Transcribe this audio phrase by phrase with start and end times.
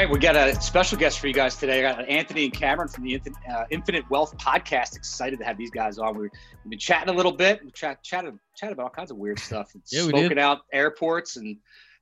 [0.00, 1.84] Right, we got a special guest for you guys today.
[1.84, 3.20] I got Anthony and Cameron from the
[3.52, 4.96] uh, Infinite Wealth Podcast.
[4.96, 6.16] Excited to have these guys on.
[6.16, 6.30] We've
[6.66, 7.62] been chatting a little bit.
[7.62, 9.70] We chat, chatted, chatted about all kinds of weird stuff.
[9.92, 10.38] Yeah, we Smoking did.
[10.38, 11.58] out airports and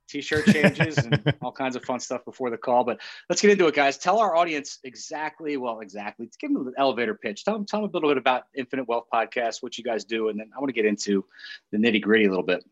[0.07, 2.85] t-shirt changes and all kinds of fun stuff before the call.
[2.85, 3.97] But let's get into it, guys.
[3.97, 6.29] Tell our audience exactly, well, exactly.
[6.39, 7.43] Give them an elevator pitch.
[7.43, 10.29] Tell them, tell them a little bit about Infinite Wealth Podcast, what you guys do,
[10.29, 11.25] and then I want to get into
[11.73, 12.63] the nitty gritty a little bit.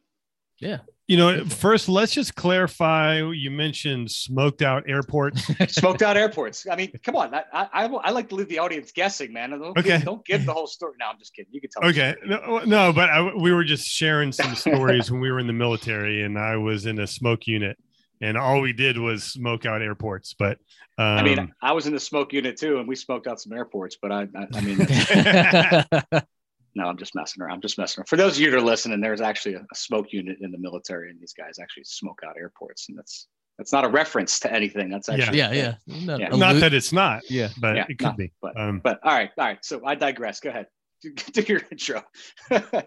[0.61, 0.77] Yeah.
[1.07, 3.21] You know, first, let's just clarify.
[3.21, 5.41] You mentioned smoked out airports.
[5.69, 6.67] Smoked out airports.
[6.69, 7.33] I mean, come on.
[7.33, 9.51] I, I, I like to leave the audience guessing, man.
[9.51, 10.01] Don't, Okay.
[10.03, 10.95] don't give the whole story.
[10.99, 11.53] No, I'm just kidding.
[11.53, 11.89] You can tell.
[11.89, 12.13] Okay.
[12.25, 15.53] No, no but I, we were just sharing some stories when we were in the
[15.53, 17.77] military and I was in a smoke unit
[18.21, 20.33] and all we did was smoke out airports.
[20.37, 20.57] But
[20.97, 23.53] um, I mean, I was in the smoke unit too, and we smoked out some
[23.53, 23.97] airports.
[24.01, 26.21] But I, I, I mean,
[26.77, 27.53] no, I'm just messing around.
[27.55, 28.07] I'm just messing around.
[28.07, 30.57] For those of you that are listening, there's actually a, a smoke unit in the
[30.57, 34.53] military, and these guys actually smoke out airports, and that's that's not a reference to
[34.53, 34.89] anything.
[34.89, 35.51] That's actually yeah.
[35.51, 35.73] Yeah.
[35.87, 36.29] No, Yeah.
[36.29, 37.49] not that it's not, Yeah.
[37.59, 38.31] but Yeah, it could no, be.
[38.41, 39.57] but- Um, But all right, all right.
[39.65, 40.39] So I digress.
[40.39, 40.67] Go ahead.
[41.01, 42.03] Do your intro.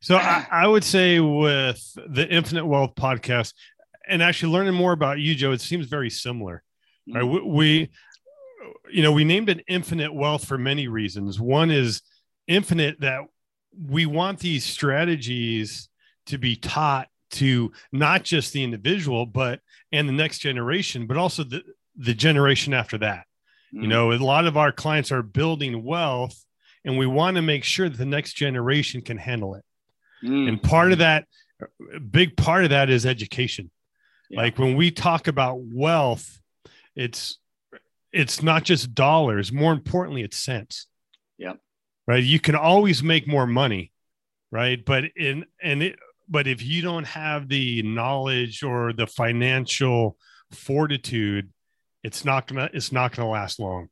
[0.00, 3.54] So I, I would say with the Infinite Wealth podcast,
[4.06, 6.62] and actually learning more about you, Joe, it seems very similar.
[7.10, 7.22] Right?
[7.24, 7.90] We, we,
[8.92, 11.40] you know, we named it Infinite Wealth for many reasons.
[11.40, 12.02] One is
[12.46, 13.22] infinite that
[13.76, 15.88] we want these strategies
[16.26, 19.60] to be taught to not just the individual, but
[19.92, 21.62] and the next generation, but also the
[21.96, 23.26] the generation after that.
[23.72, 26.44] You know, a lot of our clients are building wealth,
[26.84, 29.64] and we want to make sure that the next generation can handle it.
[30.24, 30.48] Mm.
[30.48, 31.24] And part of that,
[31.92, 33.72] a big part of that is education.
[34.30, 34.42] Yeah.
[34.42, 36.40] Like when we talk about wealth,
[36.94, 37.40] it's
[38.12, 39.52] it's not just dollars.
[39.52, 40.86] More importantly, it's cents.
[41.38, 41.58] Yep.
[42.06, 42.22] Right.
[42.22, 43.92] You can always make more money,
[44.50, 44.84] right?
[44.84, 45.98] But in and it
[46.28, 50.16] but if you don't have the knowledge or the financial
[50.50, 51.50] fortitude,
[52.02, 53.88] it's not gonna it's not gonna last long.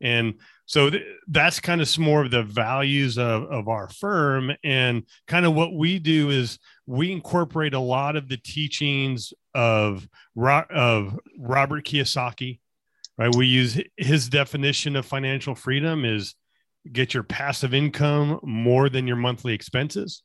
[0.00, 0.34] And
[0.66, 4.52] so th- that's kind of some more of the values of, of our firm.
[4.62, 10.06] And kind of what we do is we incorporate a lot of the teachings of,
[10.36, 12.60] of Robert Kiyosaki,
[13.16, 13.34] right?
[13.34, 16.34] We use his definition of financial freedom is
[16.92, 20.22] get your passive income more than your monthly expenses.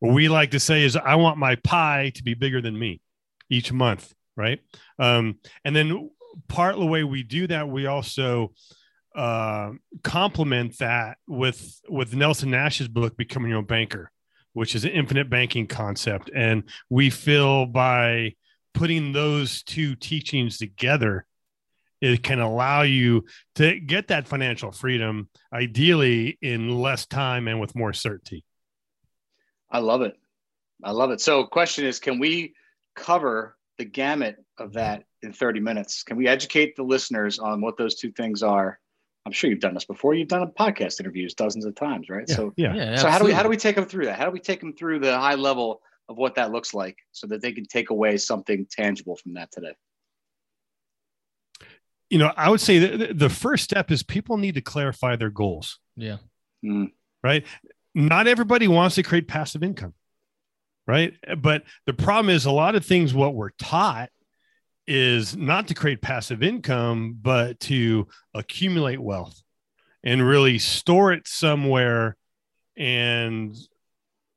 [0.00, 3.00] What we like to say is, I want my pie to be bigger than me
[3.48, 4.60] each month, right?
[4.98, 6.10] Um, and then
[6.48, 8.52] part of the way we do that, we also
[9.14, 9.70] uh,
[10.02, 14.10] complement that with with Nelson Nash's book, Becoming Your Own Banker,
[14.52, 16.30] which is an infinite banking concept.
[16.34, 18.34] And we feel by
[18.72, 21.26] putting those two teachings together,
[22.00, 23.24] it can allow you
[23.56, 28.44] to get that financial freedom, ideally in less time and with more certainty.
[29.70, 30.16] I love it.
[30.82, 31.20] I love it.
[31.20, 32.54] So, question is, can we
[32.94, 36.02] cover the gamut of that in 30 minutes?
[36.02, 38.78] Can we educate the listeners on what those two things are?
[39.26, 40.14] I'm sure you've done this before.
[40.14, 42.26] You've done podcast interviews dozens of times, right?
[42.28, 42.74] Yeah, So, yeah.
[42.74, 42.96] Yeah.
[42.96, 44.18] so how do we how do we take them through that?
[44.18, 47.26] How do we take them through the high level of what that looks like, so
[47.28, 49.72] that they can take away something tangible from that today?
[52.14, 55.30] You know, I would say that the first step is people need to clarify their
[55.30, 55.80] goals.
[55.96, 56.18] Yeah.
[56.64, 56.92] Mm,
[57.24, 57.44] right?
[57.92, 59.94] Not everybody wants to create passive income,
[60.86, 61.14] right?
[61.38, 64.10] But the problem is a lot of things what we're taught
[64.86, 69.42] is not to create passive income, but to accumulate wealth
[70.04, 72.16] and really store it somewhere
[72.76, 73.56] and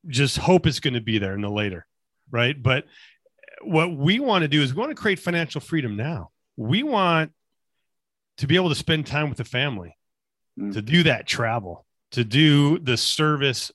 [0.07, 1.85] just hope it's going to be there in the later,
[2.31, 2.59] right?
[2.59, 2.85] But
[3.61, 6.31] what we want to do is we want to create financial freedom now.
[6.55, 7.33] We want
[8.38, 9.96] to be able to spend time with the family,
[10.59, 10.74] Mm.
[10.74, 13.72] to do that travel, to do the service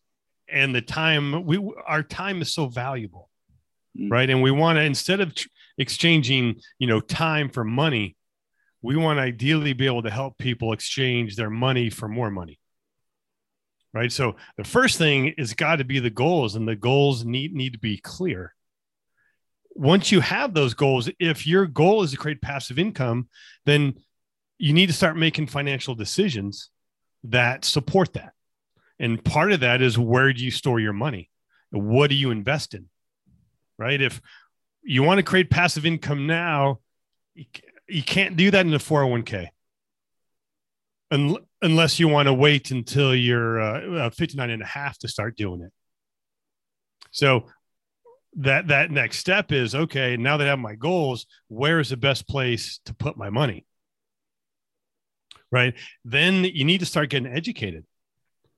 [0.48, 3.28] and the time we our time is so valuable
[3.96, 4.10] Mm.
[4.10, 5.48] right and we want to instead of tr-
[5.78, 8.16] exchanging you know time for money
[8.82, 12.58] we want to ideally be able to help people exchange their money for more money
[13.92, 17.54] right so the first thing is got to be the goals and the goals need
[17.54, 18.54] need to be clear
[19.74, 23.28] once you have those goals if your goal is to create passive income
[23.66, 23.94] then
[24.62, 26.70] you need to start making financial decisions
[27.24, 28.32] that support that.
[29.00, 31.30] And part of that is where do you store your money?
[31.70, 32.88] What do you invest in?
[33.76, 34.00] Right?
[34.00, 34.20] If
[34.84, 36.78] you want to create passive income now
[37.88, 39.48] you can't do that in a 401k
[41.10, 45.08] Un- unless you want to wait until you're uh, uh, 59 and a half to
[45.08, 45.72] start doing it.
[47.10, 47.46] So
[48.36, 51.98] that that next step is okay now that i have my goals where is the
[51.98, 53.66] best place to put my money
[55.52, 57.84] right then you need to start getting educated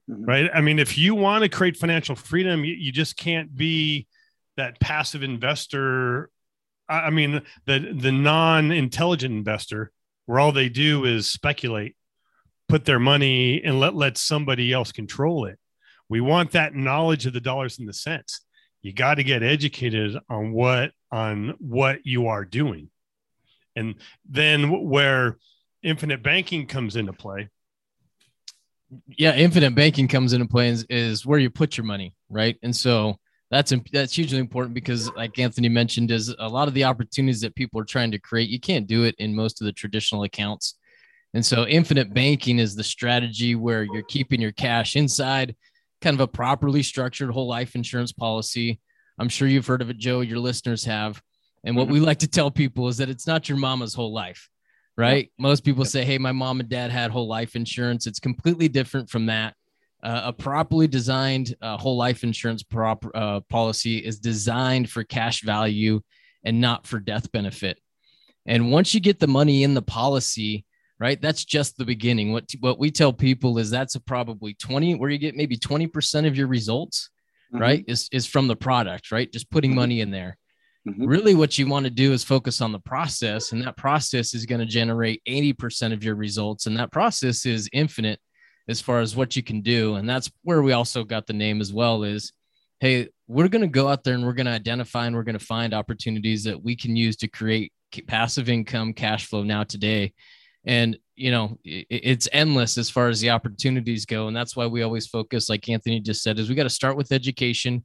[0.09, 0.27] Mhm.
[0.29, 4.07] right i mean if you want to create financial freedom you, you just can't be
[4.57, 6.31] that passive investor
[6.87, 9.91] I mean, the the non-intelligent investor,
[10.27, 11.97] where all they do is speculate,
[12.69, 15.59] put their money and let let somebody else control it.
[16.11, 18.43] We want that knowledge of the dollars and the cents.
[18.83, 22.91] You got to get educated on what on what you are doing,
[23.75, 23.95] and
[24.29, 25.39] then where
[25.85, 27.49] infinite banking comes into play.
[29.07, 32.57] Yeah, infinite banking comes into play is, is where you put your money, right?
[32.63, 33.17] And so
[33.51, 37.55] that's that's hugely important because like anthony mentioned is a lot of the opportunities that
[37.55, 40.77] people are trying to create you can't do it in most of the traditional accounts.
[41.35, 45.55] And so infinite banking is the strategy where you're keeping your cash inside
[46.01, 48.81] kind of a properly structured whole life insurance policy.
[49.19, 51.21] I'm sure you've heard of it joe your listeners have.
[51.65, 51.95] And what mm-hmm.
[51.95, 54.49] we like to tell people is that it's not your mama's whole life
[54.97, 58.69] right most people say hey my mom and dad had whole life insurance it's completely
[58.69, 59.55] different from that
[60.05, 65.41] uh, a properly designed uh, whole life insurance prop, uh, policy is designed for cash
[65.43, 66.01] value
[66.45, 67.79] and not for death benefit.
[68.47, 70.67] And once you get the money in the policy,
[71.01, 72.33] right, that's just the beginning.
[72.33, 76.27] What what we tell people is that's a probably 20 where you get maybe 20%
[76.27, 77.09] of your results,
[77.51, 77.63] mm-hmm.
[77.63, 79.33] right, is, is from the product, right?
[79.33, 79.81] Just putting mm-hmm.
[79.81, 80.37] money in there.
[80.87, 81.07] Mm-hmm.
[81.07, 84.45] Really, what you want to do is focus on the process, and that process is
[84.45, 86.67] going to generate 80% of your results.
[86.67, 88.21] And that process is infinite
[88.69, 89.95] as far as what you can do.
[89.97, 92.33] And that's where we also got the name as well is,
[92.81, 95.39] hey, we're going to go out there and we're going to identify and we're going
[95.39, 97.73] to find opportunities that we can use to create
[98.07, 100.13] passive income cash flow now today.
[100.67, 104.29] And, you know, it's endless as far as the opportunities go.
[104.29, 106.97] And that's why we always focus, like Anthony just said, is we got to start
[106.97, 107.85] with education.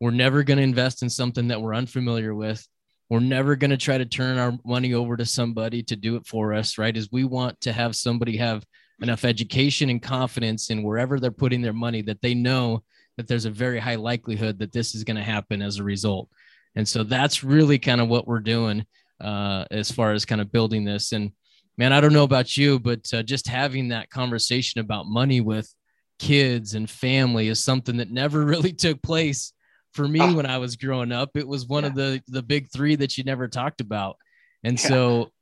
[0.00, 2.66] We're never going to invest in something that we're unfamiliar with.
[3.10, 6.26] We're never going to try to turn our money over to somebody to do it
[6.26, 6.96] for us, right?
[6.96, 8.64] Is we want to have somebody have
[9.00, 12.82] enough education and confidence in wherever they're putting their money that they know
[13.16, 16.28] that there's a very high likelihood that this is going to happen as a result.
[16.76, 18.84] And so that's really kind of what we're doing
[19.20, 21.12] uh, as far as kind of building this.
[21.12, 21.32] And
[21.76, 25.72] man, I don't know about you, but uh, just having that conversation about money with
[26.18, 29.52] kids and family is something that never really took place
[29.98, 30.34] for me oh.
[30.36, 31.30] when I was growing up.
[31.34, 31.88] It was one yeah.
[31.88, 34.16] of the the big three that you never talked about.
[34.62, 34.88] And yeah.
[34.88, 35.32] so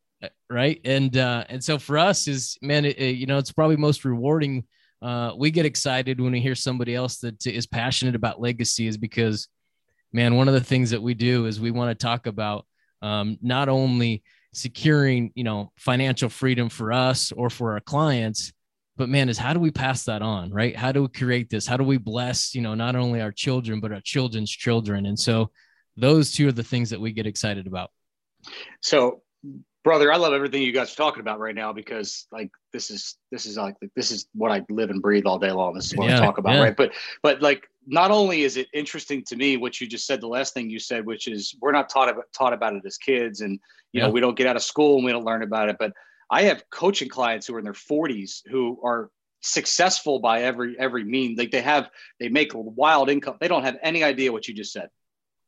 [0.48, 3.76] right and uh and so for us is man it, it, you know it's probably
[3.76, 4.64] most rewarding
[5.02, 8.96] uh we get excited when we hear somebody else that is passionate about legacy is
[8.96, 9.48] because
[10.14, 12.64] man one of the things that we do is we want to talk about
[13.02, 14.22] um not only
[14.54, 18.54] securing you know financial freedom for us or for our clients
[18.96, 20.74] but man is how do we pass that on right?
[20.76, 21.66] How do we create this?
[21.66, 25.06] How do we bless you know not only our children but our children's children?
[25.06, 25.50] And so
[25.96, 27.90] those two are the things that we get excited about.
[28.80, 29.22] So
[29.86, 33.18] brother i love everything you guys are talking about right now because like this is
[33.30, 35.74] this is like this is what i live and breathe all day long.
[35.74, 36.62] This is what yeah, i talk about yeah.
[36.64, 36.76] right?
[36.76, 40.26] But but like not only is it interesting to me what you just said the
[40.26, 43.42] last thing you said which is we're not taught about, taught about it as kids
[43.42, 43.52] and
[43.92, 44.06] you yeah.
[44.06, 45.92] know we don't get out of school and we don't learn about it but
[46.30, 51.04] i have coaching clients who are in their 40s who are successful by every every
[51.04, 51.88] mean like they have
[52.18, 54.88] they make wild income they don't have any idea what you just said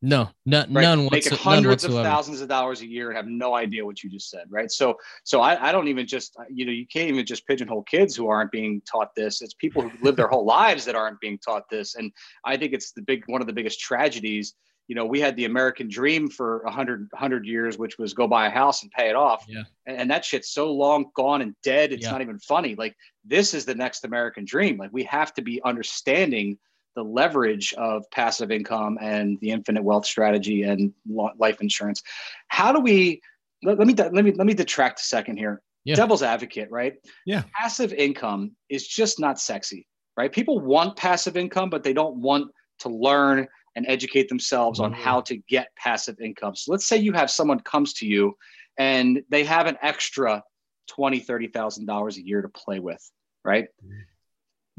[0.01, 0.83] no, not, right?
[0.83, 1.09] none.
[1.11, 4.31] Making hundreds of thousands of dollars a year and have no idea what you just
[4.31, 4.71] said, right?
[4.71, 8.15] So, so I, I don't even just, you know, you can't even just pigeonhole kids
[8.15, 9.43] who aren't being taught this.
[9.43, 12.13] It's people who live their whole lives that aren't being taught this, and
[12.45, 14.55] I think it's the big one of the biggest tragedies.
[14.89, 18.47] You know, we had the American dream for 100, 100 years, which was go buy
[18.47, 19.45] a house and pay it off.
[19.47, 19.63] Yeah.
[19.87, 21.93] And, and that shit's so long gone and dead.
[21.93, 22.11] It's yeah.
[22.11, 22.75] not even funny.
[22.75, 24.79] Like this is the next American dream.
[24.79, 26.59] Like we have to be understanding
[26.97, 32.03] the leverage of passive income and the infinite wealth strategy and life insurance.
[32.49, 33.21] How do we
[33.63, 35.63] let, let me let me let me detract a second here.
[35.85, 35.95] Yeah.
[35.95, 36.95] Devil's advocate, right?
[37.25, 37.45] Yeah.
[37.55, 40.33] Passive income is just not sexy, right?
[40.33, 44.93] People want passive income, but they don't want to learn and educate themselves mm-hmm.
[44.93, 46.55] on how to get passive income.
[46.55, 48.37] So let's say you have someone comes to you
[48.77, 50.43] and they have an extra
[50.87, 53.11] twenty, thirty thousand dollars a year to play with,
[53.45, 53.69] right?
[53.83, 54.01] Mm-hmm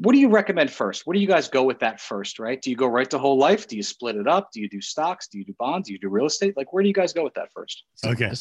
[0.01, 1.05] what do you recommend first?
[1.05, 2.61] What do you guys go with that first, right?
[2.61, 3.67] Do you go right to whole life?
[3.67, 4.49] Do you split it up?
[4.53, 5.27] Do you do stocks?
[5.27, 5.87] Do you do bonds?
[5.87, 6.55] Do you do real estate?
[6.55, 7.83] Like, where do you guys go with that first?
[8.05, 8.31] Okay.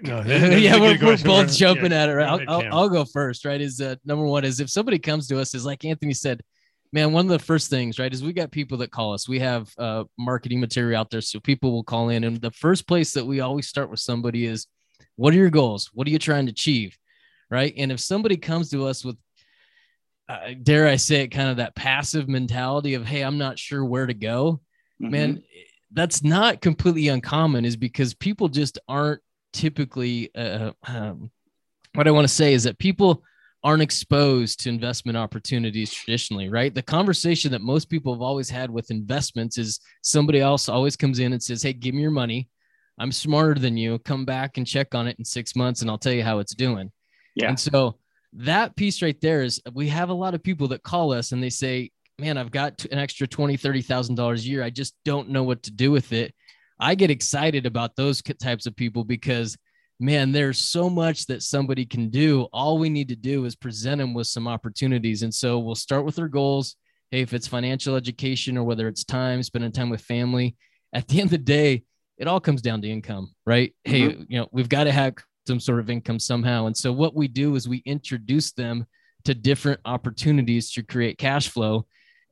[0.00, 2.04] No, yeah, we're, we're both jumping yeah.
[2.04, 2.14] at it.
[2.14, 2.26] Right?
[2.26, 3.60] I'll, I'll, I'll, go first, right?
[3.60, 6.40] Is uh, number one is if somebody comes to us, is like Anthony said,
[6.94, 9.28] man, one of the first things, right, is we got people that call us.
[9.28, 12.86] We have uh, marketing material out there, so people will call in, and the first
[12.86, 14.68] place that we always start with somebody is,
[15.16, 15.90] what are your goals?
[15.92, 16.96] What are you trying to achieve?
[17.50, 17.74] Right.
[17.76, 19.16] And if somebody comes to us with
[20.28, 23.84] uh, dare I say it, kind of that passive mentality of, hey, I'm not sure
[23.84, 24.60] where to go.
[25.02, 25.10] Mm-hmm.
[25.10, 25.42] Man,
[25.92, 29.20] that's not completely uncommon, is because people just aren't
[29.52, 30.30] typically.
[30.34, 31.30] Uh, um,
[31.94, 33.22] what I want to say is that people
[33.64, 36.74] aren't exposed to investment opportunities traditionally, right?
[36.74, 41.18] The conversation that most people have always had with investments is somebody else always comes
[41.18, 42.48] in and says, Hey, give me your money.
[42.98, 43.98] I'm smarter than you.
[44.00, 46.54] Come back and check on it in six months and I'll tell you how it's
[46.54, 46.92] doing.
[47.34, 47.48] Yeah.
[47.48, 47.96] And so
[48.34, 51.42] that piece right there is we have a lot of people that call us and
[51.42, 54.62] they say, man, I've got an extra $20,000, $30,000 a year.
[54.62, 56.34] I just don't know what to do with it.
[56.78, 59.56] I get excited about those types of people because
[60.00, 62.42] man, there's so much that somebody can do.
[62.52, 65.22] All we need to do is present them with some opportunities.
[65.22, 66.76] And so we'll start with their goals.
[67.10, 70.56] Hey, if it's financial education or whether it's time, spending time with family,
[70.92, 71.84] at the end of the day,
[72.18, 73.74] it all comes down to income, right?
[73.86, 73.92] Mm-hmm.
[73.92, 75.14] Hey, you know, we've got to have
[75.46, 76.66] some sort of income somehow.
[76.66, 78.86] And so what we do is we introduce them
[79.24, 81.86] to different opportunities to create cash flow.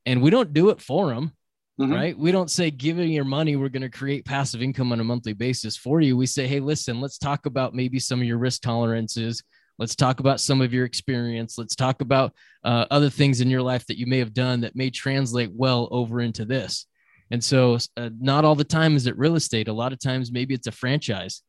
[0.07, 1.33] And we don't do it for them.
[1.83, 1.93] Mm-hmm.
[1.93, 2.19] Right.
[2.19, 5.33] We don't say giving your money, we're going to create passive income on a monthly
[5.33, 6.17] basis for you.
[6.17, 9.43] We say, hey, listen, let's talk about maybe some of your risk tolerances.
[9.79, 11.59] Let's talk about some of your experience.
[11.59, 14.77] Let's talk about uh, other things in your life that you may have done that
[14.77, 16.87] may translate well over into this.
[17.33, 19.69] And so, uh, not all the time is it real estate.
[19.69, 21.43] A lot of times, maybe it's a franchise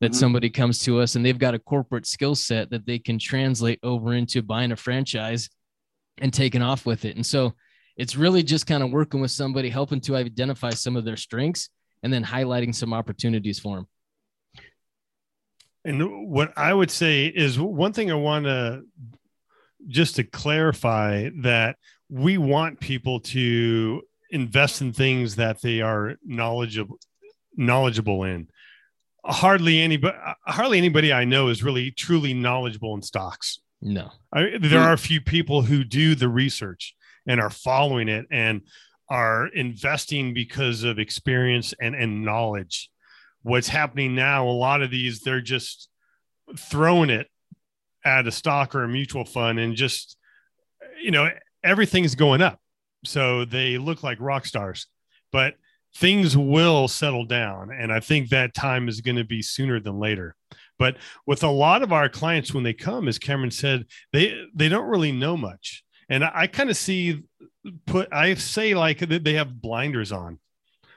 [0.00, 0.18] that mm-hmm.
[0.18, 3.80] somebody comes to us and they've got a corporate skill set that they can translate
[3.82, 5.48] over into buying a franchise
[6.18, 7.16] and taking off with it.
[7.16, 7.54] And so,
[8.00, 11.68] it's really just kind of working with somebody, helping to identify some of their strengths
[12.02, 13.88] and then highlighting some opportunities for them.
[15.84, 18.84] And what I would say is one thing I want to
[19.86, 21.76] just to clarify that
[22.08, 26.98] we want people to invest in things that they are knowledgeable
[27.54, 28.48] knowledgeable in.
[29.26, 33.60] Hardly anybody uh, hardly anybody I know is really truly knowledgeable in stocks.
[33.82, 34.10] No.
[34.32, 34.86] I, there hmm.
[34.86, 36.94] are a few people who do the research
[37.26, 38.62] and are following it and
[39.08, 42.90] are investing because of experience and, and knowledge.
[43.42, 45.88] What's happening now, a lot of these, they're just
[46.56, 47.26] throwing it
[48.04, 50.16] at a stock or a mutual fund and just,
[51.02, 51.28] you know,
[51.64, 52.60] everything's going up.
[53.04, 54.86] So they look like rock stars,
[55.32, 55.54] but
[55.96, 57.70] things will settle down.
[57.72, 60.36] And I think that time is going to be sooner than later.
[60.78, 60.96] But
[61.26, 64.88] with a lot of our clients, when they come, as Cameron said, they, they don't
[64.88, 67.22] really know much and I, I kind of see
[67.86, 70.38] put I say like they have blinders on,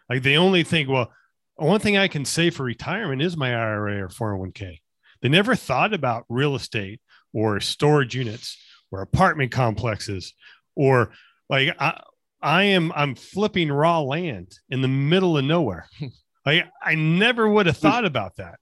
[0.10, 1.13] like they only think, well,
[1.55, 4.79] one thing I can say for retirement is my IRA or 401k.
[5.22, 7.00] They never thought about real estate
[7.32, 8.58] or storage units
[8.91, 10.34] or apartment complexes
[10.75, 11.12] or
[11.50, 12.01] like I,
[12.41, 15.88] I am I'm flipping raw land in the middle of nowhere.
[16.46, 18.60] I I never would have thought about that.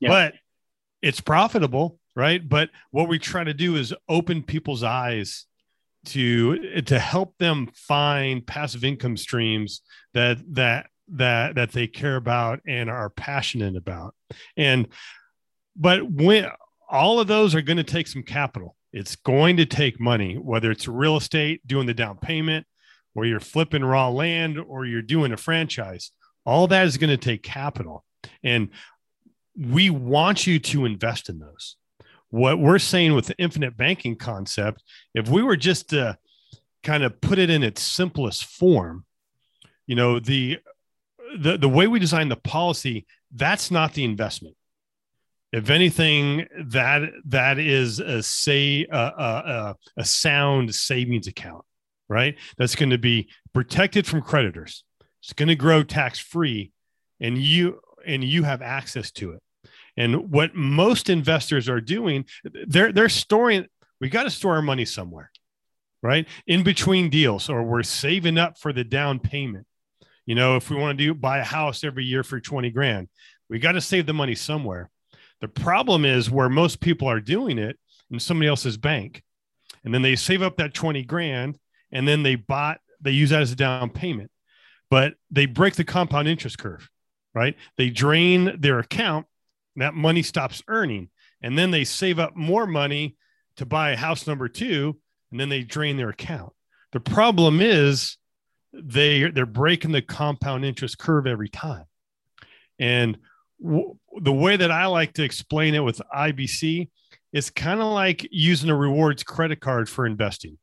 [0.00, 0.08] Yeah.
[0.08, 0.34] But
[1.02, 2.46] it's profitable, right?
[2.46, 5.46] But what we try to do is open people's eyes
[6.06, 9.82] to to help them find passive income streams
[10.14, 14.14] that that that that they care about and are passionate about.
[14.56, 14.88] And
[15.76, 16.48] but when
[16.92, 18.76] all of those are going to take some capital.
[18.92, 22.66] It's going to take money whether it's real estate doing the down payment
[23.14, 26.12] or you're flipping raw land or you're doing a franchise.
[26.44, 28.04] All that is going to take capital.
[28.44, 28.68] And
[29.56, 31.76] we want you to invest in those
[32.32, 34.82] what we're saying with the infinite banking concept,
[35.14, 36.16] if we were just to
[36.82, 39.04] kind of put it in its simplest form,
[39.86, 40.58] you know, the
[41.38, 44.56] the the way we design the policy, that's not the investment.
[45.52, 51.66] If anything, that that is a say a, a, a sound savings account,
[52.08, 52.34] right?
[52.56, 54.84] That's going to be protected from creditors.
[55.22, 56.72] It's going to grow tax free,
[57.20, 59.42] and you and you have access to it.
[59.96, 62.24] And what most investors are doing,
[62.66, 63.66] they're they're storing.
[64.00, 65.30] We got to store our money somewhere,
[66.02, 66.26] right?
[66.46, 69.66] In between deals, or we're saving up for the down payment.
[70.26, 73.08] You know, if we want to do buy a house every year for 20 grand,
[73.48, 74.90] we got to save the money somewhere.
[75.40, 77.78] The problem is where most people are doing it
[78.10, 79.22] in somebody else's bank.
[79.84, 81.58] And then they save up that 20 grand
[81.90, 84.30] and then they bought, they use that as a down payment,
[84.90, 86.88] but they break the compound interest curve,
[87.34, 87.56] right?
[87.76, 89.26] They drain their account
[89.76, 91.08] that money stops earning.
[91.42, 93.16] And then they save up more money
[93.56, 94.98] to buy a house number two,
[95.30, 96.52] and then they drain their account.
[96.92, 98.16] The problem is
[98.72, 101.84] they they're breaking the compound interest curve every time.
[102.78, 103.18] And
[103.62, 106.90] w- the way that I like to explain it with IBC
[107.32, 110.58] is kind of like using a rewards credit card for investing.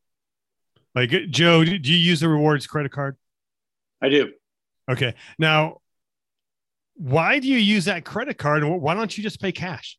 [0.96, 3.18] Like Joe, do you use the rewards credit card?
[4.02, 4.32] I do.
[4.90, 5.14] Okay.
[5.38, 5.82] Now,
[7.00, 8.64] why do you use that credit card?
[8.66, 9.98] Why don't you just pay cash?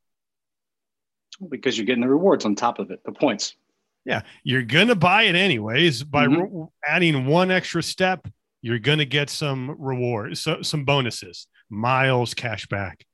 [1.49, 3.57] Because you're getting the rewards on top of it, the points.
[4.04, 6.04] Yeah, you're gonna buy it anyways.
[6.04, 6.59] By mm-hmm.
[6.59, 8.28] re- adding one extra step,
[8.61, 13.07] you're gonna get some rewards, so, some bonuses, miles, cash back.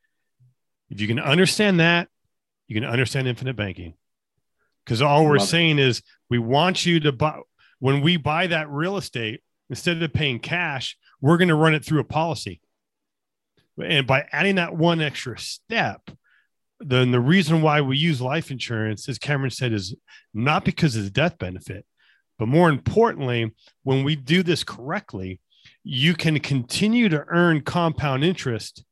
[0.91, 2.09] If you can understand that,
[2.67, 3.95] you can understand infinite banking.
[4.85, 5.87] Because all we're Love saying it.
[5.87, 7.39] is we want you to buy
[7.79, 11.85] when we buy that real estate, instead of paying cash, we're going to run it
[11.85, 12.61] through a policy
[13.83, 16.11] And by adding that one extra step,
[16.81, 19.95] then the reason why we use life insurance, as Cameron said, is
[20.35, 21.85] not because of the death benefit,
[22.39, 25.41] but more importantly, when we do this correctly,
[25.83, 28.85] you can continue to earn compound interest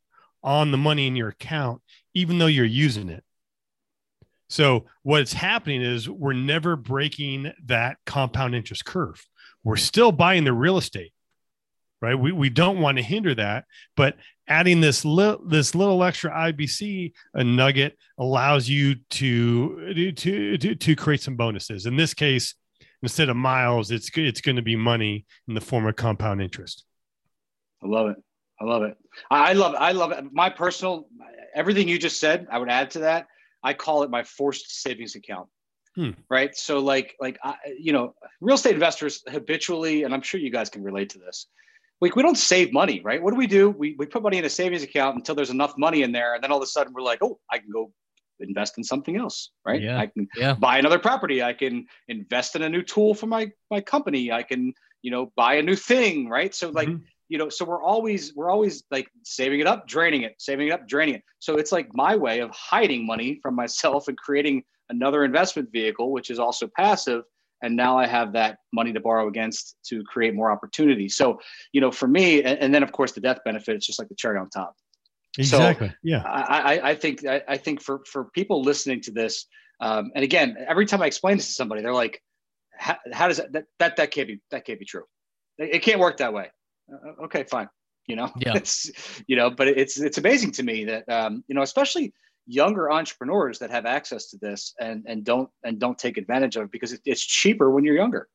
[0.42, 1.82] on the money in your account,
[2.14, 3.24] even though you're using it.
[4.48, 9.26] So, what's happening is we're never breaking that compound interest curve.
[9.64, 11.12] We're still buying the real estate,
[12.00, 12.14] right?
[12.14, 13.64] We, we don't want to hinder that,
[13.96, 14.16] but
[14.48, 20.96] adding this little this little extra IBC a nugget allows you to to to to
[20.96, 21.86] create some bonuses.
[21.86, 22.54] In this case,
[23.02, 26.84] instead of miles, it's it's going to be money in the form of compound interest.
[27.82, 28.16] I love it.
[28.60, 28.96] I love it.
[29.30, 30.24] I love I love it.
[30.32, 31.08] My personal
[31.54, 33.26] everything you just said, I would add to that.
[33.62, 35.48] I call it my forced savings account.
[35.96, 36.10] Hmm.
[36.28, 36.54] Right.
[36.56, 40.68] So like like I, you know, real estate investors habitually, and I'm sure you guys
[40.68, 41.46] can relate to this.
[42.00, 43.22] Like we don't save money, right?
[43.22, 43.70] What do we do?
[43.70, 46.42] We, we put money in a savings account until there's enough money in there, and
[46.42, 47.92] then all of a sudden we're like, oh, I can go
[48.40, 49.80] invest in something else, right?
[49.80, 49.98] Yeah.
[49.98, 50.54] I can yeah.
[50.54, 51.42] buy another property.
[51.42, 54.32] I can invest in a new tool for my my company.
[54.32, 54.72] I can,
[55.02, 56.54] you know, buy a new thing, right?
[56.54, 57.04] So like, mm-hmm.
[57.28, 60.72] you know, so we're always we're always like saving it up, draining it, saving it
[60.72, 61.22] up, draining it.
[61.38, 66.12] So it's like my way of hiding money from myself and creating another investment vehicle,
[66.12, 67.22] which is also passive.
[67.64, 71.16] And now I have that money to borrow against to create more opportunities.
[71.16, 71.40] So,
[71.72, 74.08] you know, for me, and, and then of course the death benefit, it's just like
[74.08, 74.74] the cherry on top.
[75.38, 75.88] Exactly.
[75.88, 76.22] So yeah.
[76.24, 79.46] I, I think I, I think for for people listening to this,
[79.80, 82.22] um, and again, every time I explain this to somebody, they're like,
[82.78, 85.04] "How, how does that, that that that can't be that can't be true?
[85.58, 86.50] It, it can't work that way."
[86.92, 87.68] Uh, okay, fine.
[88.06, 88.52] You know, yeah.
[88.54, 88.90] it's
[89.26, 92.12] you know, but it's it's amazing to me that um, you know, especially
[92.46, 96.64] younger entrepreneurs that have access to this and and don't and don't take advantage of
[96.64, 98.28] it because it's cheaper when you're younger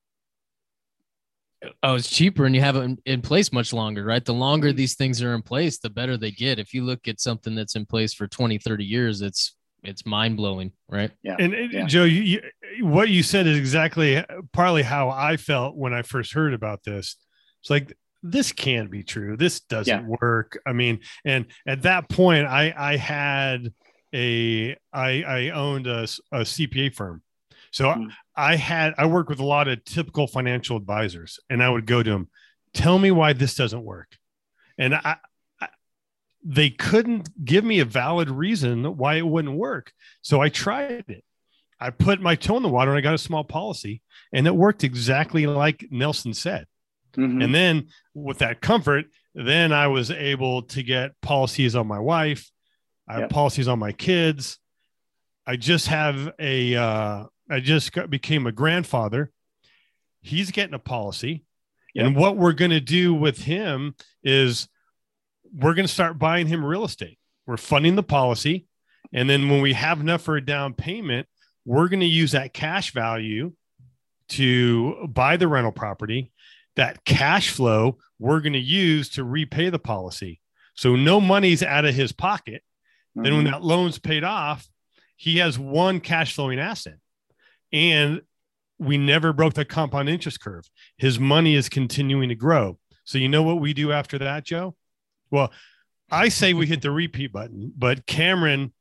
[1.83, 4.23] oh, it's cheaper and you have it in, in, place much longer, right?
[4.23, 6.59] The longer these things are in place, the better they get.
[6.59, 10.35] If you look at something that's in place for 20, 30 years, it's it's mind
[10.35, 11.11] blowing, right?
[11.23, 11.37] Yeah.
[11.39, 11.85] And, yeah.
[11.85, 12.41] Joe, you,
[12.75, 16.83] you, what you said is exactly partly how I felt when I first heard about
[16.83, 17.15] this.
[17.61, 19.37] It's like this can't be true.
[19.37, 20.15] This doesn't yeah.
[20.21, 20.59] work.
[20.65, 23.73] I mean, and at that point, I I had
[24.13, 27.21] a I I owned a, a CPA firm,
[27.71, 28.09] so mm-hmm.
[28.35, 32.03] I had I worked with a lot of typical financial advisors, and I would go
[32.03, 32.29] to them,
[32.73, 34.17] tell me why this doesn't work,
[34.77, 35.17] and I,
[35.61, 35.67] I
[36.43, 39.91] they couldn't give me a valid reason why it wouldn't work.
[40.21, 41.23] So I tried it.
[41.79, 44.01] I put my toe in the water and I got a small policy,
[44.33, 46.65] and it worked exactly like Nelson said.
[47.13, 47.41] Mm-hmm.
[47.41, 52.49] And then with that comfort, then I was able to get policies on my wife.
[53.09, 53.29] I have yep.
[53.31, 54.59] policies on my kids.
[55.45, 59.31] I just have a uh, I just got, became a grandfather.
[60.21, 61.43] He's getting a policy.
[61.95, 62.05] Yep.
[62.05, 64.67] And what we're going to do with him is
[65.51, 67.17] we're going to start buying him real estate.
[67.47, 68.67] We're funding the policy.
[69.11, 71.27] And then when we have enough for a down payment,
[71.65, 73.53] we're going to use that cash value
[74.29, 76.31] to buy the rental property.
[76.75, 80.41] That cash flow we're going to use to repay the policy.
[80.75, 82.61] So no money's out of his pocket.
[83.17, 83.23] Mm-hmm.
[83.23, 83.53] Then when mm-hmm.
[83.53, 84.67] that loan's paid off,
[85.15, 86.97] he has one cash flowing asset
[87.71, 88.21] and
[88.77, 90.69] we never broke the compound interest curve.
[90.97, 92.79] His money is continuing to grow.
[93.03, 94.75] So you know what we do after that, Joe?
[95.29, 95.51] Well,
[96.09, 98.73] I say we hit the repeat button, but Cameron,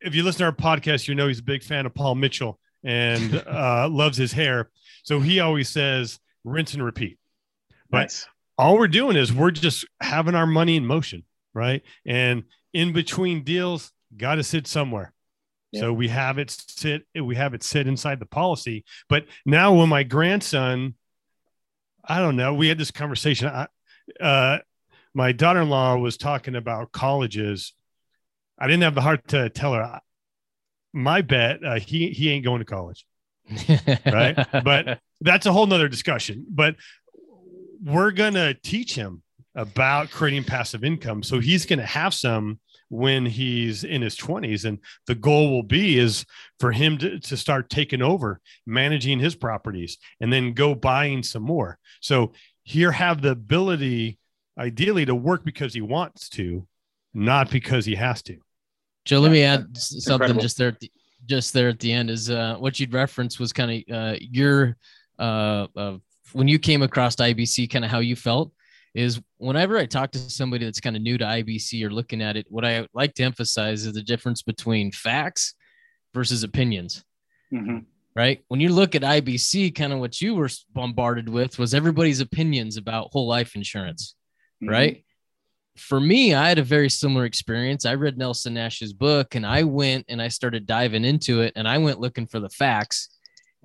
[0.00, 2.58] if you listen to our podcast, you know he's a big fan of Paul Mitchell
[2.84, 4.70] and uh, loves his hair.
[5.04, 7.18] So he always says rinse and repeat.
[7.90, 8.26] But nice.
[8.58, 11.82] all we're doing is we're just having our money in motion, right?
[12.06, 15.12] And in between deals, got to sit somewhere.
[15.74, 18.84] So we have it sit, we have it sit inside the policy.
[19.08, 20.94] But now when my grandson,
[22.02, 23.48] I don't know, we had this conversation.
[23.48, 23.66] I,
[24.18, 24.58] uh,
[25.14, 27.74] my daughter-in-law was talking about colleges.
[28.58, 30.00] I didn't have the heart to tell her.
[30.94, 33.04] My bet, uh, he he ain't going to college,
[34.06, 34.36] right?
[34.64, 36.46] but that's a whole nother discussion.
[36.48, 36.76] But
[37.84, 39.22] we're gonna teach him
[39.58, 44.78] about creating passive income, so he's gonna have some when he's in his 20s and
[45.06, 46.24] the goal will be is
[46.58, 51.42] for him to, to start taking over managing his properties and then go buying some
[51.42, 51.78] more.
[52.00, 54.18] So here have the ability
[54.58, 56.66] ideally to work because he wants to
[57.12, 58.38] not because he has to.
[59.04, 60.42] Joe let me add something incredible.
[60.42, 60.90] just there the,
[61.26, 64.76] just there at the end is uh, what you'd reference was kind of uh, your
[65.18, 65.66] uh,
[66.32, 68.52] when you came across ibc kind of how you felt
[68.98, 72.36] is whenever I talk to somebody that's kind of new to IBC or looking at
[72.36, 75.54] it, what I like to emphasize is the difference between facts
[76.14, 77.04] versus opinions.
[77.52, 77.78] Mm-hmm.
[78.16, 78.42] Right.
[78.48, 82.76] When you look at IBC, kind of what you were bombarded with was everybody's opinions
[82.76, 84.16] about whole life insurance.
[84.60, 84.72] Mm-hmm.
[84.72, 85.04] Right.
[85.76, 87.86] for me, I had a very similar experience.
[87.86, 91.68] I read Nelson Nash's book and I went and I started diving into it and
[91.68, 93.10] I went looking for the facts.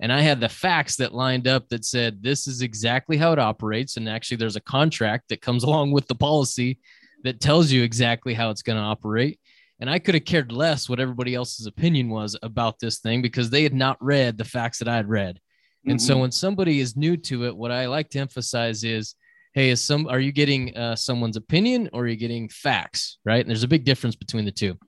[0.00, 3.38] And I had the facts that lined up that said this is exactly how it
[3.38, 3.96] operates.
[3.96, 6.78] And actually, there's a contract that comes along with the policy
[7.22, 9.38] that tells you exactly how it's going to operate.
[9.80, 13.50] And I could have cared less what everybody else's opinion was about this thing because
[13.50, 15.40] they had not read the facts that I had read.
[15.86, 16.06] And mm-hmm.
[16.06, 19.14] so when somebody is new to it, what I like to emphasize is,
[19.52, 23.40] hey, is some are you getting uh, someone's opinion or are you getting facts, right?
[23.40, 24.78] And there's a big difference between the two.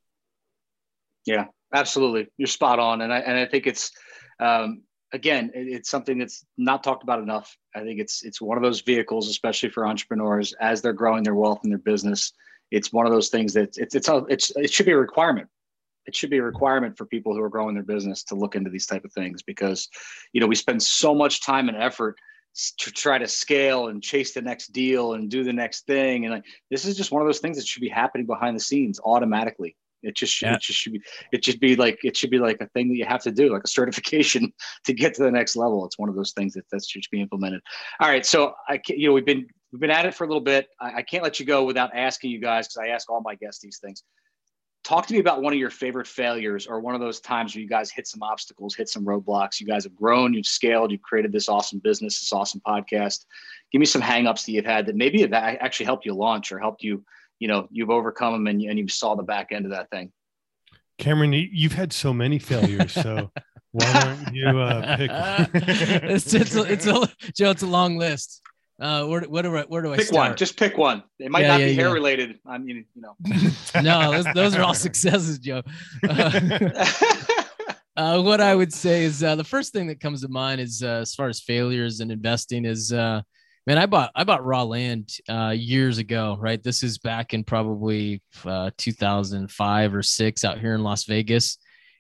[1.27, 2.29] Yeah, absolutely.
[2.37, 3.91] You're spot on, and I and I think it's
[4.41, 7.57] um, again, it's something that's not talked about enough.
[7.75, 11.35] I think it's it's one of those vehicles, especially for entrepreneurs as they're growing their
[11.35, 12.33] wealth and their business.
[12.71, 15.49] It's one of those things that it's it's a, it's it should be a requirement.
[16.07, 18.71] It should be a requirement for people who are growing their business to look into
[18.71, 19.89] these type of things because,
[20.33, 22.17] you know, we spend so much time and effort
[22.79, 26.25] to try to scale and chase the next deal and do the next thing.
[26.25, 28.61] And like, this is just one of those things that should be happening behind the
[28.61, 29.77] scenes automatically.
[30.07, 30.55] It just yeah.
[30.55, 32.97] it just should be it should be like it should be like a thing that
[32.97, 34.53] you have to do, like a certification
[34.85, 35.85] to get to the next level.
[35.85, 37.61] It's one of those things that that should be implemented.
[38.01, 40.41] All right, so I you know we've been we've been at it for a little
[40.41, 40.69] bit.
[40.81, 43.35] I, I can't let you go without asking you guys because I ask all my
[43.35, 44.03] guests these things.
[44.85, 47.61] Talk to me about one of your favorite failures or one of those times where
[47.61, 49.59] you guys hit some obstacles, hit some roadblocks.
[49.59, 53.25] You guys have grown, you've scaled, you've created this awesome business, this awesome podcast.
[53.73, 56.61] Give me some hangups that you've had that maybe have actually helped you launch or
[56.61, 57.05] helped you
[57.39, 59.91] you know you've overcome them and you, and you saw the back end of that
[59.91, 60.13] thing.
[60.99, 63.31] Cameron you've had so many failures so
[63.73, 65.11] why don't you uh, pick
[65.55, 68.43] it's, it's, a, it's a joe it's a long list.
[68.79, 70.29] Uh where, where do I where do I pick start?
[70.31, 71.03] one just pick one.
[71.19, 71.83] It might yeah, not yeah, be yeah.
[71.83, 73.15] hair related I mean you know.
[73.83, 75.63] No those, those, are all successes Joe.
[76.09, 76.85] Uh,
[77.97, 80.83] uh, what I would say is uh, the first thing that comes to mind is
[80.83, 83.23] uh, as far as failures in investing is uh,
[83.67, 86.63] man, I bought I bought raw land uh, years ago, right?
[86.63, 91.59] This is back in probably uh, 2005 or six out here in Las Vegas,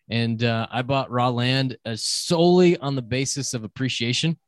[0.08, 4.38] and uh, I bought raw land uh, solely on the basis of appreciation.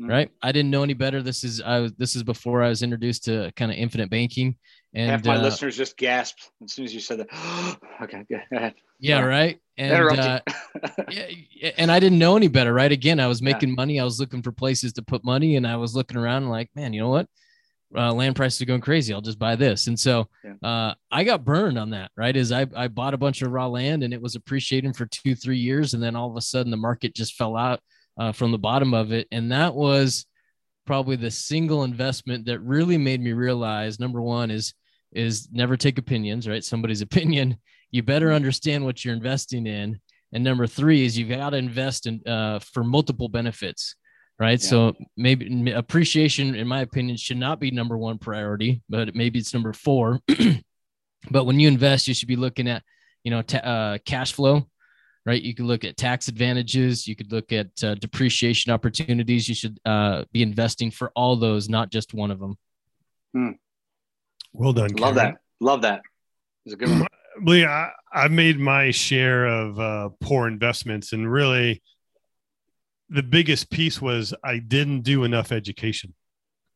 [0.00, 0.10] Mm-hmm.
[0.10, 1.22] Right, I didn't know any better.
[1.22, 4.56] This is I was this is before I was introduced to kind of infinite banking,
[4.92, 7.78] and half my uh, listeners just gasped as soon as you said that.
[8.02, 8.74] okay, go ahead.
[9.00, 9.58] Yeah, right.
[9.78, 10.40] And uh,
[11.10, 12.92] yeah, and I didn't know any better, right?
[12.92, 13.74] Again, I was making yeah.
[13.76, 13.98] money.
[13.98, 16.92] I was looking for places to put money, and I was looking around like, man,
[16.92, 17.26] you know what?
[17.96, 19.14] Uh, land prices are going crazy.
[19.14, 19.86] I'll just buy this.
[19.86, 20.28] And so
[20.62, 22.36] uh, I got burned on that, right?
[22.36, 25.34] Is I, I bought a bunch of raw land and it was appreciating for two,
[25.36, 25.94] three years.
[25.94, 27.80] And then all of a sudden the market just fell out
[28.18, 29.28] uh, from the bottom of it.
[29.30, 30.26] And that was
[30.86, 34.74] probably the single investment that really made me realize number one is,
[35.12, 36.64] is never take opinions, right?
[36.64, 37.58] Somebody's opinion
[37.90, 40.00] you better understand what you're investing in.
[40.32, 43.94] And number three is you've got to invest in uh, for multiple benefits,
[44.38, 44.60] right?
[44.60, 44.68] Yeah.
[44.68, 49.54] So maybe appreciation, in my opinion, should not be number one priority, but maybe it's
[49.54, 50.20] number four.
[51.30, 52.82] but when you invest, you should be looking at,
[53.24, 54.66] you know, ta- uh, cash flow,
[55.26, 55.42] right?
[55.42, 57.06] You could look at tax advantages.
[57.06, 59.48] You could look at uh, depreciation opportunities.
[59.48, 62.56] You should uh, be investing for all those, not just one of them.
[63.34, 63.50] Hmm.
[64.52, 64.92] Well done.
[64.94, 65.34] Love Cameron.
[65.34, 65.40] that.
[65.60, 66.02] Love that.
[66.64, 67.06] It's a good one.
[67.42, 71.82] Lee, I, have made my share of uh, poor investments, and really,
[73.10, 76.14] the biggest piece was I didn't do enough education.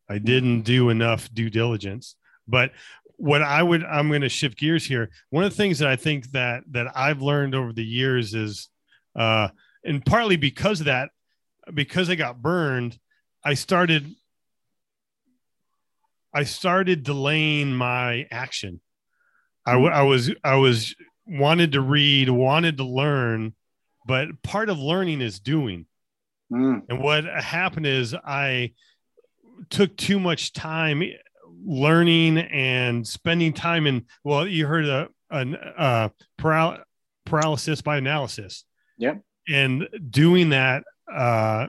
[0.09, 2.17] I didn't do enough due diligence.
[2.47, 2.73] But
[3.21, 5.11] what I would, I'm going to shift gears here.
[5.31, 8.69] One of the things that I think that that I've learned over the years is,
[9.15, 9.49] uh,
[9.85, 11.11] and partly because of that,
[11.73, 12.99] because I got burned,
[13.45, 14.11] I started,
[16.35, 18.81] I started delaying my action
[19.67, 20.95] I, I was I was
[21.27, 23.55] wanted to read, wanted to learn,
[24.07, 25.87] but part of learning is doing.
[26.53, 26.83] Mm.
[26.89, 28.73] And what happened is I
[29.69, 31.03] took too much time
[31.65, 34.07] learning and spending time in.
[34.25, 36.83] Well, you heard a, a, a paral-
[37.27, 38.65] paralysis by analysis.
[38.99, 39.15] Yeah.
[39.49, 41.69] And doing that, uh,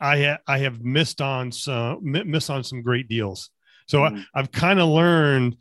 [0.00, 3.50] I ha- I have missed on some missed on some great deals.
[3.86, 4.24] So mm.
[4.34, 5.56] I, I've kind of learned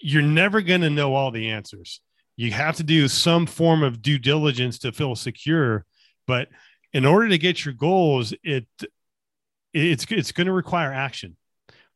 [0.00, 2.00] you're never going to know all the answers.
[2.36, 5.84] You have to do some form of due diligence to feel secure.
[6.26, 6.48] But
[6.92, 8.66] in order to get your goals, it
[9.72, 11.36] it's it's going to require action.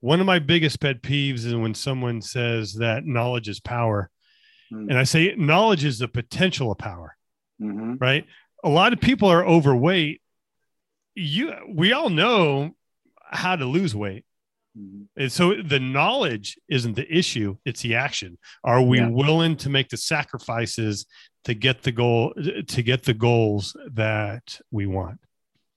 [0.03, 4.11] One of my biggest pet peeves is when someone says that knowledge is power,
[4.73, 4.91] mm-hmm.
[4.91, 7.17] and I say knowledge is the potential of power.
[7.61, 7.95] Mm-hmm.
[7.99, 8.27] Right?
[8.63, 10.21] A lot of people are overweight.
[11.15, 12.73] You, we all know
[13.31, 14.25] how to lose weight
[14.79, 15.03] Mm-hmm.
[15.21, 18.39] And so the knowledge isn't the issue, it's the action.
[18.65, 19.09] Are we yeah.
[19.09, 21.07] willing to make the sacrifices
[21.45, 22.33] to get the goal
[22.69, 25.19] to get the goals that we want?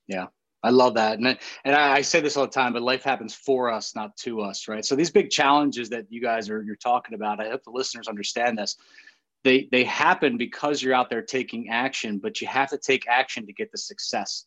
[0.08, 0.28] Yeah.
[0.65, 1.19] I love that.
[1.19, 4.17] And, and I, I, say this all the time, but life happens for us, not
[4.17, 4.84] to us, right?
[4.84, 8.08] So these big challenges that you guys are you're talking about, I hope the listeners
[8.08, 8.75] understand this.
[9.43, 13.45] They they happen because you're out there taking action, but you have to take action
[13.45, 14.45] to get the success.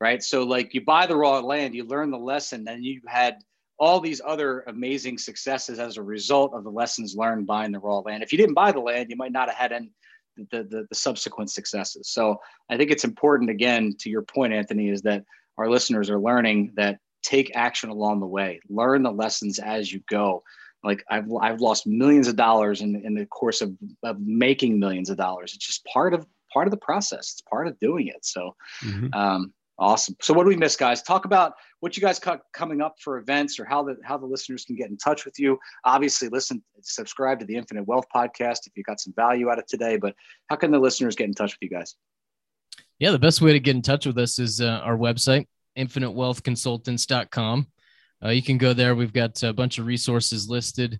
[0.00, 0.22] Right.
[0.22, 3.38] So like you buy the raw land, you learn the lesson, and you had
[3.78, 7.98] all these other amazing successes as a result of the lessons learned buying the raw
[8.00, 8.22] land.
[8.22, 9.90] If you didn't buy the land, you might not have had any
[10.36, 12.08] the, the, the subsequent successes.
[12.08, 15.24] So I think it's important again to your point, Anthony, is that
[15.58, 20.00] our listeners are learning that take action along the way, learn the lessons as you
[20.08, 20.42] go.
[20.82, 25.08] Like I've, I've lost millions of dollars in, in the course of, of making millions
[25.08, 25.54] of dollars.
[25.54, 27.32] It's just part of part of the process.
[27.32, 28.24] It's part of doing it.
[28.24, 29.12] So mm-hmm.
[29.14, 30.14] um, awesome.
[30.20, 31.02] So what do we miss, guys?
[31.02, 34.26] Talk about what you guys got coming up for events or how the how the
[34.26, 35.58] listeners can get in touch with you.
[35.84, 39.66] Obviously, listen, subscribe to the Infinite Wealth podcast if you got some value out of
[39.66, 39.96] today.
[39.96, 40.14] But
[40.48, 41.96] how can the listeners get in touch with you guys?
[43.04, 47.66] Yeah, the best way to get in touch with us is uh, our website, infinitewealthconsultants.com.
[48.24, 48.94] Uh, you can go there.
[48.94, 50.98] We've got a bunch of resources listed.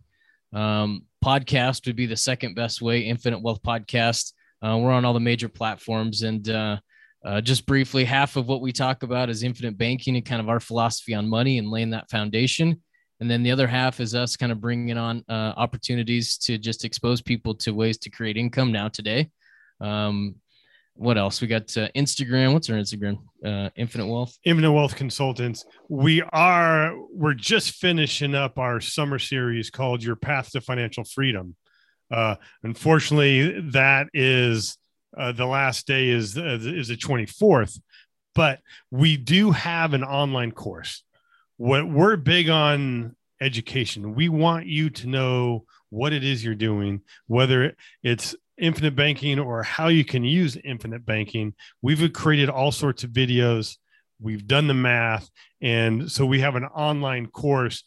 [0.53, 4.35] Um, podcast would be the second best way, Infinite Wealth Podcast.
[4.61, 6.21] Uh, we're on all the major platforms.
[6.25, 6.77] And uh,
[7.25, 10.51] uh, just briefly, half of what we talk about is infinite banking and kind of
[10.51, 12.83] our philosophy on money and laying that foundation.
[13.21, 16.85] And then the other half is us kind of bringing on uh, opportunities to just
[16.85, 19.31] expose people to ways to create income now today.
[19.81, 20.35] Um,
[20.97, 21.41] what else?
[21.41, 22.53] We got uh, Instagram.
[22.53, 23.19] What's our Instagram?
[23.45, 24.39] Uh, Infinite Wealth.
[24.45, 25.65] Infinite Wealth Consultants.
[25.89, 31.57] We are we're just finishing up our summer series called Your Path to Financial Freedom.
[32.11, 34.79] Uh, unfortunately, that is
[35.17, 37.79] uh, the last day is uh, is the twenty fourth,
[38.35, 41.03] but we do have an online course.
[41.57, 44.15] What we're big on education.
[44.15, 49.62] We want you to know what it is you're doing, whether it's infinite banking or
[49.62, 51.55] how you can use infinite banking.
[51.83, 53.77] We've created all sorts of videos.
[54.21, 55.29] We've done the math.
[55.61, 57.83] And so we have an online course,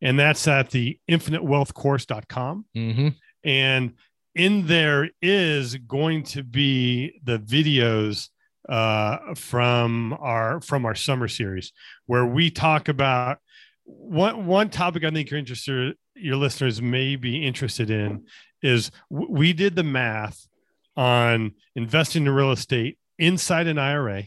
[0.00, 2.66] and that's at the infinitewealthcourse.com.
[2.76, 3.08] Mm-hmm.
[3.44, 3.94] And
[4.34, 8.28] in there is going to be the videos
[8.68, 11.72] uh, from our from our summer series
[12.06, 13.38] where we talk about
[13.84, 18.24] one one topic I think you're interested your listeners may be interested in
[18.64, 20.48] is we did the math
[20.96, 24.24] on investing in real estate inside an IRA,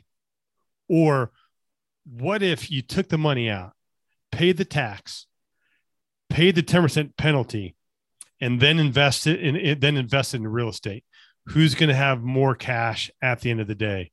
[0.88, 1.32] or
[2.06, 3.74] what if you took the money out,
[4.32, 5.26] paid the tax,
[6.30, 7.76] paid the 10% penalty,
[8.40, 11.04] and then invested in then invested in real estate?
[11.48, 14.12] Who's going to have more cash at the end of the day?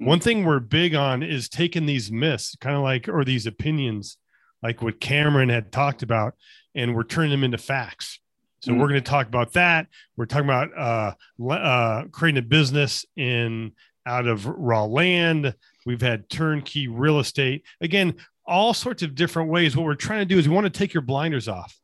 [0.00, 0.06] Mm-hmm.
[0.06, 4.18] One thing we're big on is taking these myths, kind of like, or these opinions,
[4.62, 6.34] like what Cameron had talked about,
[6.76, 8.20] and we're turning them into facts.
[8.64, 8.80] So mm-hmm.
[8.80, 9.88] we're going to talk about that.
[10.16, 13.72] We're talking about uh, uh, creating a business in
[14.06, 15.54] out of raw land.
[15.84, 17.64] We've had turnkey real estate.
[17.82, 18.14] Again,
[18.46, 19.76] all sorts of different ways.
[19.76, 21.78] What we're trying to do is we want to take your blinders off.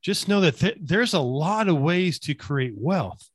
[0.00, 3.28] Just know that th- there's a lot of ways to create wealth.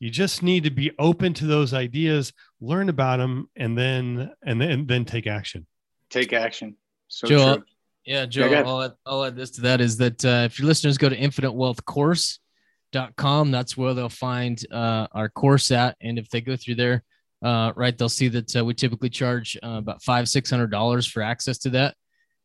[0.00, 4.60] You just need to be open to those ideas, learn about them, and then and
[4.60, 5.66] then and then take action.
[6.10, 6.76] Take action.
[7.06, 7.64] So Joe, true.
[8.04, 10.68] Yeah, Joe, yeah, I'll, add, I'll add this to that is that uh, if your
[10.68, 15.96] listeners go to infinitewealthcourse.com, that's where they'll find uh, our course at.
[16.02, 17.02] And if they go through there,
[17.42, 21.06] uh, right, they'll see that uh, we typically charge uh, about five, six hundred dollars
[21.06, 21.94] for access to that.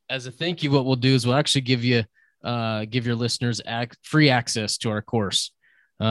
[0.10, 2.06] As a thank you, what we'll do is we'll actually give you
[2.43, 5.52] uh, give your listeners ac- free access to our course.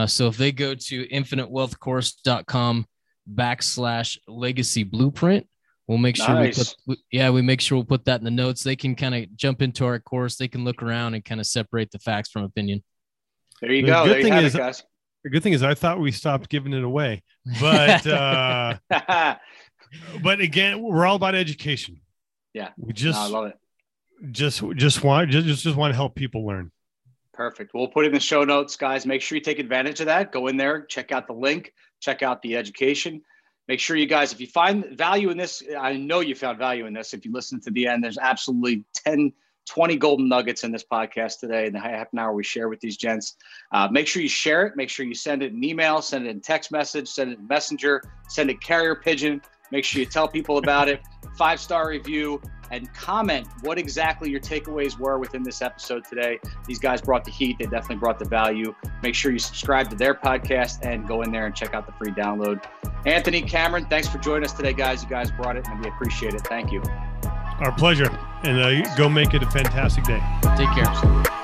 [0.05, 2.85] so if they go to infinitewealthcourse.com
[3.33, 5.47] backslash legacy blueprint,
[5.89, 6.75] We'll make sure nice.
[6.85, 8.61] we put, yeah, we make sure we'll put that in the notes.
[8.61, 10.35] They can kind of jump into our course.
[10.35, 12.83] They can look around and kind of separate the facts from opinion.
[13.59, 14.05] There you the go.
[14.05, 14.83] Good there thing is, it,
[15.23, 17.23] the good thing is, I thought we stopped giving it away,
[17.59, 18.77] but uh,
[20.21, 22.01] but again, we're all about education.
[22.53, 23.57] Yeah, we just no, I love it.
[24.31, 26.71] Just just want just just want to help people learn.
[27.33, 27.71] Perfect.
[27.73, 29.07] We'll put in the show notes, guys.
[29.07, 30.31] Make sure you take advantage of that.
[30.31, 33.23] Go in there, check out the link, check out the education
[33.69, 36.87] make sure you guys, if you find value in this, I know you found value
[36.87, 37.13] in this.
[37.13, 39.31] If you listen to the end, there's absolutely 10,
[39.67, 42.79] 20 golden nuggets in this podcast today in the half an hour we share with
[42.79, 43.35] these gents.
[43.71, 44.75] Uh, make sure you share it.
[44.75, 47.47] Make sure you send it an email, send it in text message, send it in
[47.47, 49.39] messenger, send it carrier pigeon.
[49.71, 51.01] Make sure you tell people about it.
[51.37, 56.39] Five star review and comment what exactly your takeaways were within this episode today.
[56.67, 58.73] These guys brought the heat, they definitely brought the value.
[59.01, 61.93] Make sure you subscribe to their podcast and go in there and check out the
[61.93, 62.63] free download.
[63.05, 65.03] Anthony, Cameron, thanks for joining us today, guys.
[65.03, 66.41] You guys brought it and we appreciate it.
[66.47, 66.81] Thank you.
[67.59, 68.09] Our pleasure.
[68.43, 70.21] And uh, go make it a fantastic day.
[70.55, 71.38] Take care.